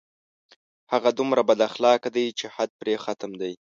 [0.91, 3.53] هغه دومره بد اخلاقه دی چې حد پرې ختم دی